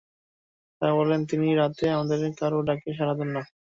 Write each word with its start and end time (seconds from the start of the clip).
তারা 0.81 0.93
বলল, 0.99 1.11
তিনি 1.31 1.47
রাতে 1.61 1.85
আমাদের 1.95 2.19
কারো 2.39 2.57
ডাকে 2.67 2.89
সাড়া 2.97 3.13
দেন 3.19 3.29
না। 3.35 3.41